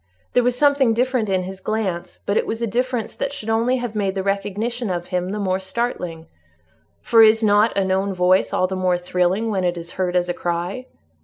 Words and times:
There 0.33 0.41
was 0.41 0.57
something 0.57 0.95
different 0.95 1.29
in 1.29 1.43
his 1.43 1.59
glance, 1.59 2.17
but 2.25 2.35
it 2.35 2.47
was 2.47 2.59
a 2.59 2.65
difference 2.65 3.13
that 3.15 3.31
should 3.31 3.51
only 3.51 3.77
have 3.77 3.93
made 3.93 4.15
the 4.15 4.23
recognition 4.23 4.89
of 4.89 5.05
him 5.05 5.29
the 5.29 5.37
more 5.37 5.59
startling; 5.59 6.25
for 7.03 7.21
is 7.21 7.43
not 7.43 7.77
a 7.77 7.85
known 7.85 8.11
voice 8.11 8.51
all 8.51 8.65
the 8.65 8.75
more 8.75 8.97
thrilling 8.97 9.51
when 9.51 9.63
it 9.63 9.77
is 9.77 9.91
heard 9.91 10.15
as 10.15 10.27
a 10.27 10.33
cry? 10.33 10.87